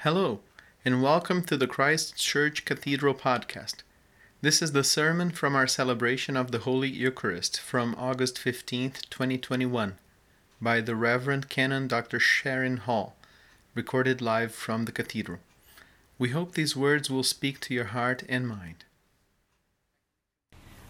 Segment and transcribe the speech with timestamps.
[0.00, 0.40] Hello,
[0.84, 3.76] and welcome to the Christ Church Cathedral podcast.
[4.42, 9.94] This is the sermon from our celebration of the Holy Eucharist from August 15th, 2021,
[10.60, 12.20] by the Reverend Canon Dr.
[12.20, 13.16] Sharon Hall,
[13.74, 15.38] recorded live from the cathedral.
[16.18, 18.84] We hope these words will speak to your heart and mind.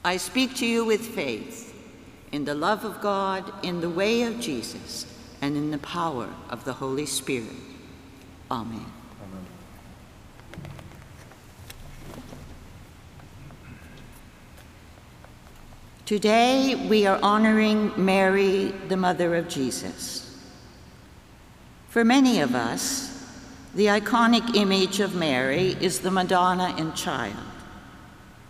[0.04, 1.72] I speak to you with faith,
[2.32, 5.06] in the love of God, in the way of Jesus,
[5.40, 7.75] and in the power of the Holy Spirit.
[8.50, 8.86] Amen.
[16.04, 20.40] Today we are honoring Mary, the mother of Jesus.
[21.88, 23.12] For many of us,
[23.74, 27.34] the iconic image of Mary is the Madonna and Child,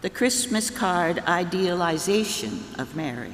[0.02, 3.32] the Christmas card idealization of Mary.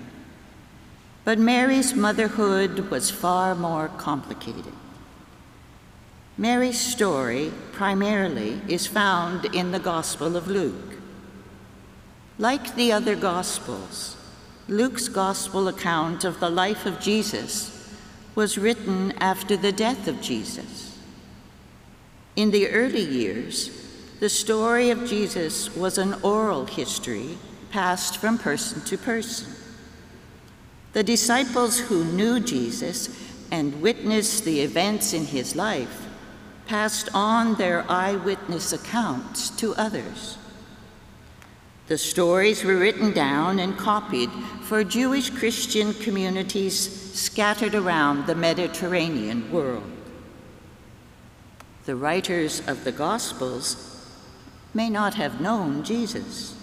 [1.25, 4.73] But Mary's motherhood was far more complicated.
[6.39, 10.97] Mary's story primarily is found in the Gospel of Luke.
[12.39, 14.17] Like the other Gospels,
[14.67, 17.93] Luke's Gospel account of the life of Jesus
[18.35, 20.99] was written after the death of Jesus.
[22.35, 23.71] In the early years,
[24.19, 27.37] the story of Jesus was an oral history
[27.71, 29.53] passed from person to person.
[30.95, 33.15] The disciples who knew Jesus
[33.51, 36.02] and witnessed the events in his life
[36.67, 40.39] passed on their eyewitness accounts to others.
[41.89, 44.31] The stories were written down and copied
[44.63, 49.91] for Jewish Christian communities scattered around the Mediterranean world.
[51.85, 54.07] The writers of the Gospels
[54.73, 56.55] may not have known Jesus.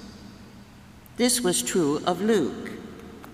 [1.17, 2.71] This was true of Luke,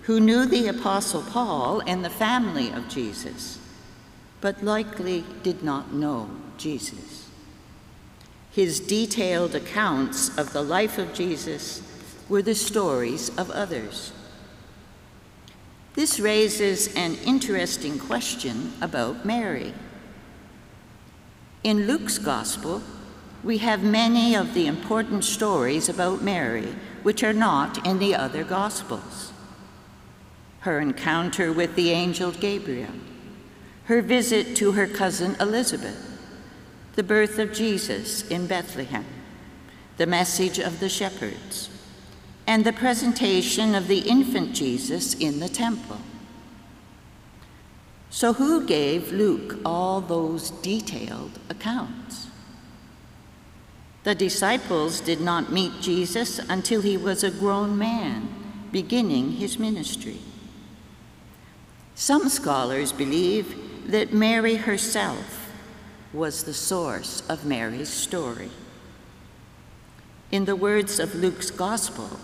[0.02, 3.58] who knew the Apostle Paul and the family of Jesus,
[4.40, 7.28] but likely did not know Jesus.
[8.50, 11.82] His detailed accounts of the life of Jesus
[12.28, 14.12] were the stories of others.
[15.94, 19.72] This raises an interesting question about Mary.
[21.62, 22.82] In Luke's Gospel,
[23.42, 28.42] we have many of the important stories about Mary which are not in the other
[28.42, 29.32] Gospels.
[30.60, 32.90] Her encounter with the angel Gabriel,
[33.86, 36.18] her visit to her cousin Elizabeth,
[36.96, 39.04] the birth of Jesus in Bethlehem,
[39.96, 41.70] the message of the shepherds,
[42.46, 46.00] and the presentation of the infant Jesus in the temple.
[48.10, 52.28] So, who gave Luke all those detailed accounts?
[54.02, 58.28] The disciples did not meet Jesus until he was a grown man,
[58.72, 60.18] beginning his ministry.
[61.94, 65.50] Some scholars believe that Mary herself
[66.12, 68.50] was the source of Mary's story.
[70.30, 72.18] In the words of Luke's Gospel,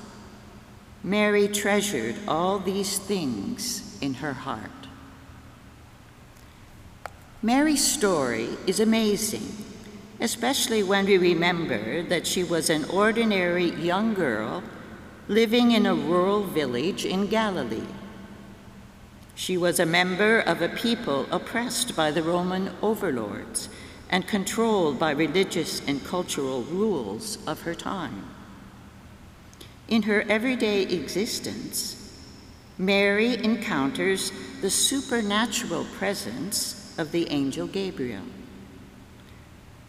[1.04, 4.70] Mary treasured all these things in her heart.
[7.42, 9.48] Mary's story is amazing,
[10.20, 14.62] especially when we remember that she was an ordinary young girl
[15.28, 17.86] living in a rural village in Galilee.
[19.34, 23.68] She was a member of a people oppressed by the Roman overlords
[24.10, 28.26] and controlled by religious and cultural rules of her time.
[29.88, 31.98] In her everyday existence,
[32.78, 38.22] Mary encounters the supernatural presence of the angel Gabriel.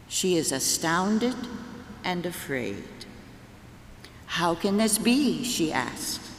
[0.07, 1.35] She is astounded
[2.03, 2.83] and afraid.
[4.25, 5.43] How can this be?
[5.43, 6.32] she asks.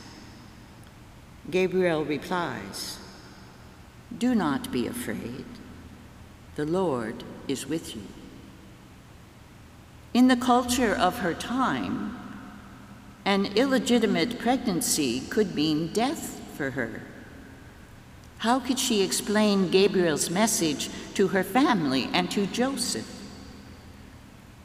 [1.50, 2.99] Gabriel replies,
[4.16, 5.44] Do not be afraid.
[6.56, 8.03] The Lord is with you.
[10.15, 12.16] In the culture of her time,
[13.25, 17.03] an illegitimate pregnancy could mean death for her.
[18.38, 23.11] How could she explain Gabriel's message to her family and to Joseph?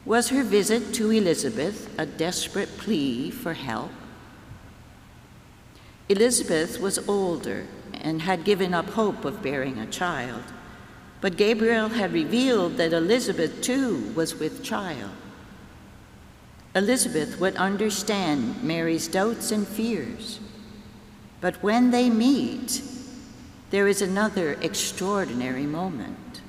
[0.04, 3.90] Was her visit to Elizabeth a desperate plea for help?
[6.10, 10.42] Elizabeth was older and had given up hope of bearing a child.
[11.20, 15.12] But Gabriel had revealed that Elizabeth too was with child.
[16.74, 20.40] Elizabeth would understand Mary's doubts and fears.
[21.40, 22.82] But when they meet,
[23.70, 26.40] there is another extraordinary moment.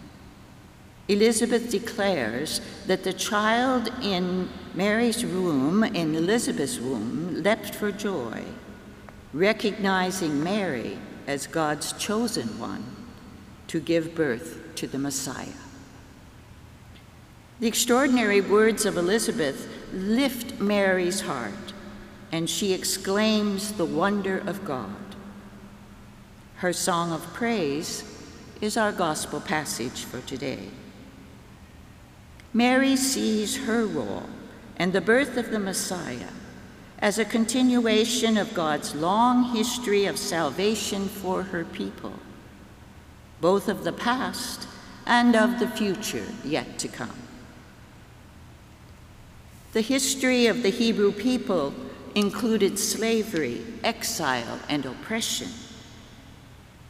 [1.08, 8.44] Elizabeth declares that the child in Mary's womb, in Elizabeth's womb, leapt for joy,
[9.34, 10.98] recognizing Mary
[11.28, 12.84] as God's chosen one
[13.68, 15.48] to give birth to the Messiah.
[17.60, 21.74] The extraordinary words of Elizabeth lift Mary's heart,
[22.32, 24.96] and she exclaims the wonder of God.
[26.56, 28.04] Her song of praise
[28.62, 30.70] is our gospel passage for today.
[32.54, 34.30] Mary sees her role
[34.76, 36.30] and the birth of the Messiah
[37.02, 42.14] as a continuation of God's long history of salvation for her people,
[43.42, 44.68] both of the past
[45.08, 47.18] and of the future yet to come.
[49.74, 51.74] The history of the Hebrew people
[52.14, 55.48] included slavery, exile, and oppression.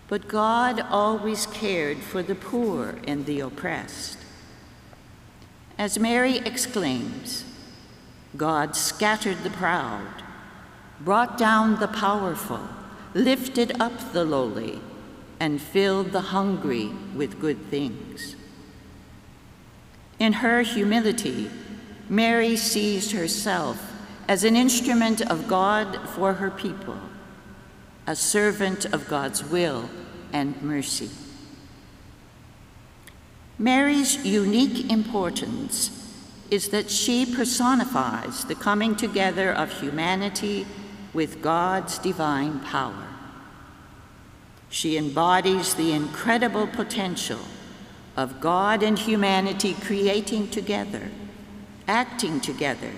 [0.07, 4.17] But God always cared for the poor and the oppressed.
[5.77, 7.45] As Mary exclaims,
[8.37, 10.23] God scattered the proud,
[10.99, 12.61] brought down the powerful,
[13.13, 14.79] lifted up the lowly,
[15.39, 18.35] and filled the hungry with good things.
[20.19, 21.49] In her humility,
[22.07, 23.91] Mary sees herself
[24.27, 26.97] as an instrument of God for her people,
[28.05, 29.89] a servant of God's will
[30.31, 31.09] and mercy.
[33.57, 36.00] Mary's unique importance
[36.51, 40.67] is that she personifies the coming together of humanity
[41.13, 43.07] with God's divine power.
[44.69, 47.39] She embodies the incredible potential
[48.17, 51.09] of God and humanity creating together,
[51.87, 52.91] acting together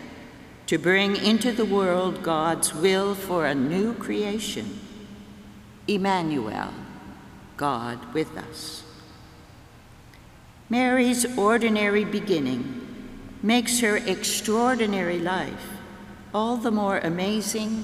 [0.65, 4.79] to bring into the world God's will for a new creation.
[5.87, 6.73] Emmanuel,
[7.57, 8.83] God with us.
[10.69, 12.82] Mary's ordinary beginning
[13.43, 15.67] makes her extraordinary life
[16.33, 17.83] all the more amazing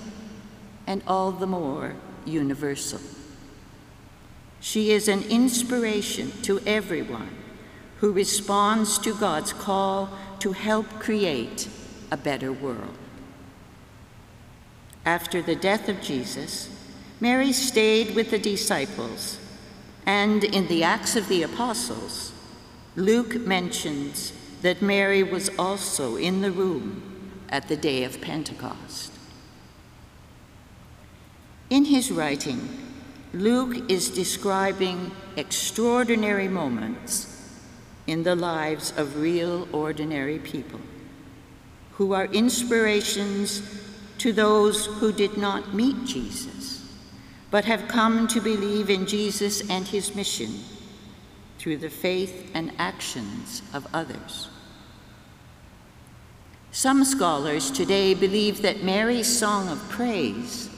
[0.87, 1.93] and all the more
[2.25, 3.01] universal.
[4.61, 7.29] She is an inspiration to everyone
[7.97, 10.09] who responds to God's call
[10.39, 11.67] to help create
[12.09, 12.97] a better world.
[15.05, 16.69] After the death of Jesus,
[17.19, 19.37] Mary stayed with the disciples,
[20.05, 22.31] and in the Acts of the Apostles,
[22.95, 29.11] Luke mentions that Mary was also in the room at the day of Pentecost.
[31.69, 32.67] In his writing,
[33.33, 37.59] Luke is describing extraordinary moments
[38.07, 40.81] in the lives of real, ordinary people
[41.93, 43.61] who are inspirations
[44.17, 46.91] to those who did not meet Jesus,
[47.51, 50.59] but have come to believe in Jesus and his mission
[51.59, 54.47] through the faith and actions of others.
[56.71, 60.69] Some scholars today believe that Mary's song of praise,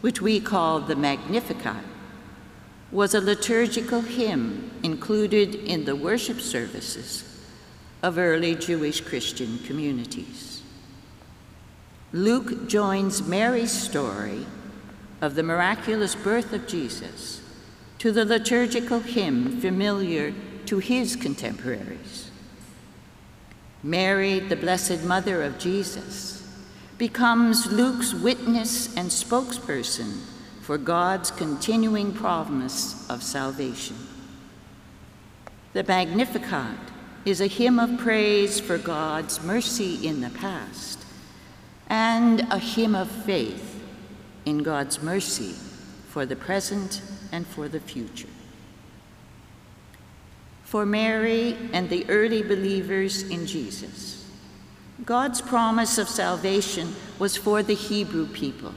[0.00, 1.84] which we call the Magnificat,
[2.90, 7.22] was a liturgical hymn included in the worship services
[8.02, 10.62] of early Jewish Christian communities.
[12.12, 14.46] Luke joins Mary's story
[15.20, 17.42] of the miraculous birth of Jesus
[17.98, 20.34] to the liturgical hymn familiar
[20.66, 22.30] to his contemporaries.
[23.82, 26.42] Mary, the Blessed Mother of Jesus,
[26.98, 30.20] becomes Luke's witness and spokesperson
[30.62, 33.96] for God's continuing promise of salvation.
[35.72, 36.78] The Magnificat
[37.24, 41.04] is a hymn of praise for God's mercy in the past
[41.88, 43.84] and a hymn of faith
[44.44, 45.54] in God's mercy
[46.08, 48.28] for the present and for the future.
[50.64, 54.28] For Mary and the early believers in Jesus,
[55.04, 58.74] God's promise of salvation was for the Hebrew people.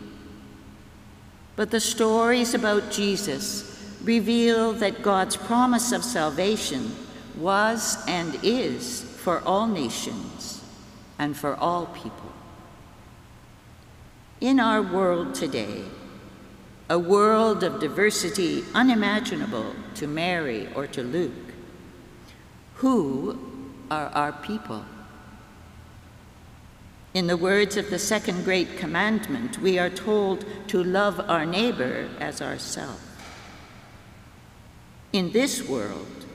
[1.55, 6.91] But the stories about Jesus reveal that God's promise of salvation
[7.37, 10.63] was and is for all nations
[11.17, 12.31] and for all people.
[14.39, 15.83] In our world today,
[16.89, 21.53] a world of diversity unimaginable to Mary or to Luke.
[22.75, 23.37] Who
[23.91, 24.83] are our people?
[27.13, 32.09] In the words of the second great commandment, we are told to love our neighbor
[32.19, 33.01] as ourselves.
[35.13, 36.25] In this world,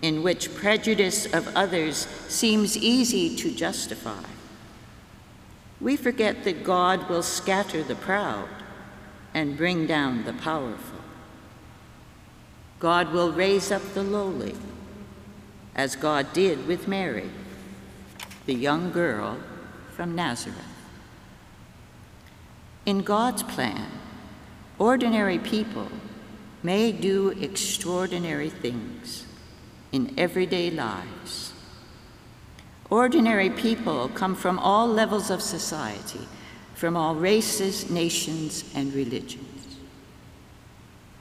[0.00, 4.24] in which prejudice of others seems easy to justify,
[5.80, 8.48] we forget that God will scatter the proud
[9.34, 11.00] and bring down the powerful.
[12.78, 14.54] God will raise up the lowly,
[15.74, 17.30] as God did with Mary,
[18.46, 19.38] the young girl
[19.94, 20.58] from Nazareth.
[22.86, 23.90] In God's plan,
[24.78, 25.88] ordinary people
[26.62, 29.26] may do extraordinary things
[29.92, 31.52] in everyday lives.
[32.90, 36.28] Ordinary people come from all levels of society,
[36.74, 39.78] from all races, nations, and religions.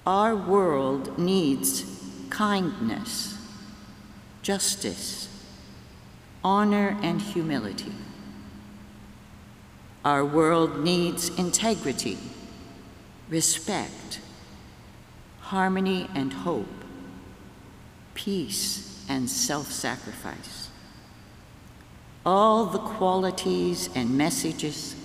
[0.06, 1.86] Our world needs
[2.30, 3.38] kindness,
[4.42, 5.30] justice,
[6.44, 7.94] honor, and humility.
[10.04, 12.18] Our world needs integrity,
[13.30, 14.20] respect,
[15.40, 16.84] harmony and hope,
[18.14, 20.70] peace and self sacrifice.
[22.26, 24.96] All the qualities and messages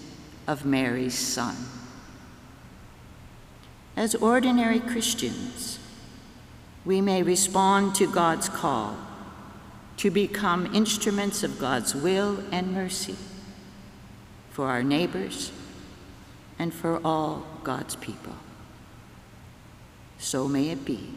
[0.49, 1.55] of Mary's Son.
[3.95, 5.79] As ordinary Christians,
[6.85, 8.97] we may respond to God's call
[9.99, 13.17] to become instruments of God's will and mercy
[14.51, 15.53] for our neighbors
[16.59, 18.35] and for all God's people.
[20.19, 21.13] So may it be.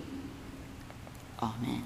[1.41, 1.83] Amen.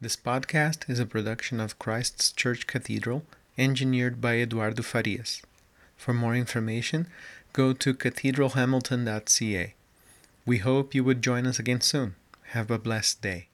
[0.00, 3.24] This podcast is a production of Christ's Church Cathedral,
[3.58, 5.42] engineered by Eduardo Farias.
[5.96, 7.06] For more information,
[7.52, 9.74] go to cathedralhamilton.ca.
[10.44, 12.16] We hope you would join us again soon.
[12.48, 13.48] Have a blessed day.